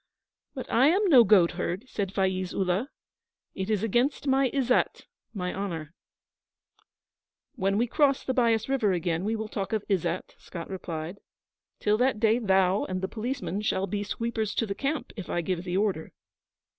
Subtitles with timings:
[0.55, 2.89] 'But I am no goatherd,' said Faiz Ullah.
[3.53, 5.93] 'It is against my izzat [my honour].'
[7.53, 11.19] 'When we cross the Bias River again we will talk of izzat,' Scott replied.
[11.79, 15.41] 'Till that day thou and the policemen shall be sweepers to the camp, if I
[15.41, 16.11] give the order.'